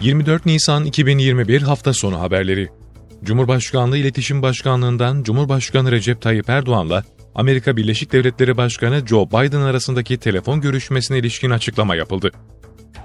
24 0.00 0.46
Nisan 0.46 0.84
2021 0.84 1.62
hafta 1.62 1.92
sonu 1.92 2.20
haberleri. 2.20 2.68
Cumhurbaşkanlığı 3.24 3.98
İletişim 3.98 4.42
Başkanlığından 4.42 5.22
Cumhurbaşkanı 5.22 5.92
Recep 5.92 6.22
Tayyip 6.22 6.48
Erdoğan'la 6.48 7.04
Amerika 7.34 7.76
Birleşik 7.76 8.12
Devletleri 8.12 8.56
Başkanı 8.56 9.06
Joe 9.06 9.26
Biden 9.26 9.60
arasındaki 9.60 10.18
telefon 10.18 10.60
görüşmesine 10.60 11.18
ilişkin 11.18 11.50
açıklama 11.50 11.96
yapıldı. 11.96 12.30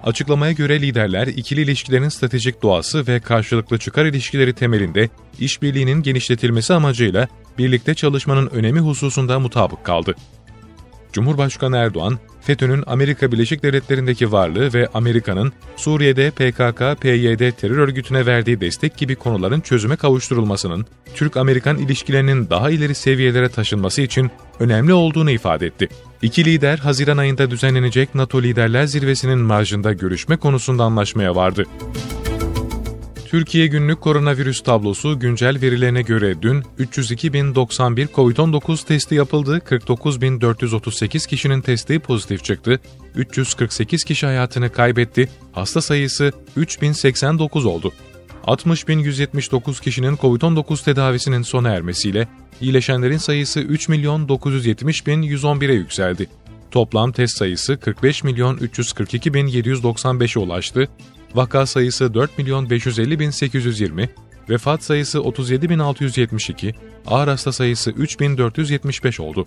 Açıklamaya 0.04 0.52
göre 0.52 0.82
liderler 0.82 1.28
ikili 1.28 1.62
ilişkilerin 1.62 2.10
stratejik 2.10 2.62
doğası 2.62 3.08
ve 3.08 3.20
karşılıklı 3.20 3.78
çıkar 3.78 4.06
ilişkileri 4.06 4.54
temelinde 4.54 5.10
işbirliğinin 5.40 6.02
genişletilmesi 6.02 6.74
amacıyla 6.74 7.28
birlikte 7.58 7.94
çalışmanın 7.94 8.48
önemi 8.48 8.80
hususunda 8.80 9.40
mutabık 9.40 9.84
kaldı. 9.84 10.16
Cumhurbaşkanı 11.14 11.78
Erdoğan, 11.78 12.20
FETÖ'nün 12.42 12.84
Amerika 12.88 13.32
Birleşik 13.32 13.64
Devletleri'ndeki 13.64 14.32
varlığı 14.32 14.74
ve 14.74 14.88
Amerika'nın 14.94 15.54
Suriye'de 15.76 16.30
PKK-PYD 16.30 17.52
terör 17.52 17.78
örgütüne 17.78 18.26
verdiği 18.26 18.62
destek 18.62 18.98
gibi 18.98 19.16
konuların 19.16 19.62
çözüme 19.62 19.96
kavuşturulmasının, 19.96 20.86
Türk-Amerikan 21.16 21.78
ilişkilerinin 21.78 22.50
daha 22.50 22.70
ileri 22.70 22.96
seviyelere 22.96 23.50
taşınması 23.50 24.02
için 24.02 24.32
önemli 24.60 24.94
olduğunu 24.94 25.32
ifade 25.32 25.66
etti. 25.66 25.90
İki 26.22 26.46
lider, 26.46 26.78
Haziran 26.78 27.18
ayında 27.18 27.52
düzenlenecek 27.52 28.16
NATO 28.16 28.44
Liderler 28.44 28.86
Zirvesi'nin 28.86 29.40
marjında 29.40 29.94
görüşme 29.94 30.38
konusunda 30.38 30.84
anlaşmaya 30.84 31.36
vardı. 31.36 31.66
Türkiye 33.34 33.68
günlük 33.68 34.02
koronavirüs 34.02 34.62
tablosu 34.62 35.20
güncel 35.20 35.62
verilerine 35.62 36.02
göre 36.02 36.42
dün 36.42 36.62
302.091 36.80 38.08
COVID-19 38.08 38.88
testi 38.88 39.16
yapıldı, 39.16 39.58
49.438 39.58 41.28
kişinin 41.28 41.62
testi 41.62 42.00
pozitif 42.00 42.44
çıktı, 42.44 42.80
348 43.16 44.04
kişi 44.04 44.26
hayatını 44.26 44.70
kaybetti, 44.70 45.30
hasta 45.52 45.82
sayısı 45.82 46.32
3089 46.56 47.66
oldu. 47.66 47.94
60.179 48.44 49.82
kişinin 49.82 50.18
COVID-19 50.18 50.86
tedavisinin 50.86 51.42
sona 51.42 51.70
ermesiyle 51.70 52.28
iyileşenlerin 52.62 53.18
sayısı 53.18 53.62
3.970.111'e 53.62 55.74
yükseldi. 55.74 56.28
Toplam 56.72 57.12
test 57.12 57.38
sayısı 57.38 57.74
45.342.795'e 57.74 60.40
ulaştı, 60.40 60.90
vaka 61.36 61.66
sayısı 61.66 62.14
4 62.14 62.38
milyon 62.38 62.70
550 62.70 63.20
bin 63.20 63.30
820, 63.30 64.10
vefat 64.50 64.84
sayısı 64.84 65.22
37 65.22 65.70
bin 65.70 65.80
672, 65.80 66.76
ağır 67.08 67.28
hasta 67.28 67.52
sayısı 67.52 67.92
3475 67.92 69.20
oldu. 69.20 69.46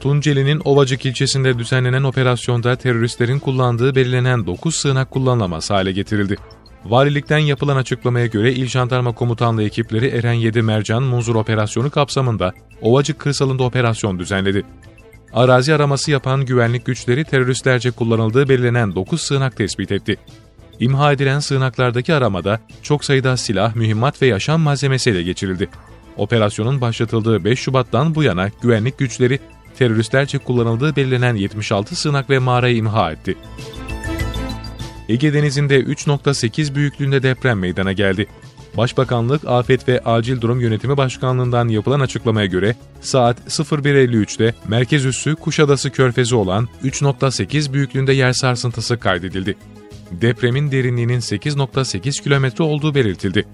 Tunceli'nin 0.00 0.62
Ovacık 0.64 1.06
ilçesinde 1.06 1.58
düzenlenen 1.58 2.02
operasyonda 2.02 2.76
teröristlerin 2.76 3.38
kullandığı 3.38 3.94
belirlenen 3.94 4.46
9 4.46 4.74
sığınak 4.74 5.10
kullanılamaz 5.10 5.70
hale 5.70 5.92
getirildi. 5.92 6.36
Valilikten 6.84 7.38
yapılan 7.38 7.76
açıklamaya 7.76 8.26
göre 8.26 8.52
İl 8.52 8.66
Jandarma 8.66 9.14
Komutanlığı 9.14 9.62
ekipleri 9.62 10.06
Eren 10.06 10.32
7 10.32 10.62
Mercan 10.62 11.02
Munzur 11.02 11.34
operasyonu 11.34 11.90
kapsamında 11.90 12.52
Ovacık 12.82 13.18
kırsalında 13.18 13.62
operasyon 13.62 14.18
düzenledi. 14.18 14.64
Arazi 15.36 15.74
araması 15.74 16.10
yapan 16.10 16.44
güvenlik 16.44 16.84
güçleri 16.84 17.24
teröristlerce 17.24 17.90
kullanıldığı 17.90 18.48
belirlenen 18.48 18.94
9 18.94 19.20
sığınak 19.20 19.56
tespit 19.56 19.92
etti. 19.92 20.16
İmha 20.80 21.12
edilen 21.12 21.38
sığınaklardaki 21.38 22.14
aramada 22.14 22.60
çok 22.82 23.04
sayıda 23.04 23.36
silah, 23.36 23.74
mühimmat 23.74 24.22
ve 24.22 24.26
yaşam 24.26 24.60
malzemesi 24.60 25.10
ele 25.10 25.22
geçirildi. 25.22 25.68
Operasyonun 26.16 26.80
başlatıldığı 26.80 27.44
5 27.44 27.58
Şubat'tan 27.58 28.14
bu 28.14 28.22
yana 28.22 28.50
güvenlik 28.62 28.98
güçleri 28.98 29.38
teröristlerce 29.78 30.38
kullanıldığı 30.38 30.96
belirlenen 30.96 31.34
76 31.34 31.96
sığınak 31.96 32.30
ve 32.30 32.38
mağarayı 32.38 32.76
imha 32.76 33.12
etti. 33.12 33.36
Ege 35.08 35.34
Denizi'nde 35.34 35.80
3.8 35.80 36.74
büyüklüğünde 36.74 37.22
deprem 37.22 37.58
meydana 37.58 37.92
geldi. 37.92 38.26
Başbakanlık 38.76 39.42
Afet 39.46 39.88
ve 39.88 40.00
Acil 40.04 40.40
Durum 40.40 40.60
Yönetimi 40.60 40.96
Başkanlığı'ndan 40.96 41.68
yapılan 41.68 42.00
açıklamaya 42.00 42.46
göre 42.46 42.76
saat 43.00 43.38
01.53'te 43.48 44.54
merkez 44.68 45.04
üssü 45.04 45.34
Kuşadası 45.34 45.90
Körfezi 45.90 46.34
olan 46.34 46.68
3.8 46.84 47.72
büyüklüğünde 47.72 48.12
yer 48.12 48.32
sarsıntısı 48.32 48.98
kaydedildi. 48.98 49.56
Depremin 50.10 50.72
derinliğinin 50.72 51.20
8.8 51.20 52.22
kilometre 52.22 52.64
olduğu 52.64 52.94
belirtildi. 52.94 53.46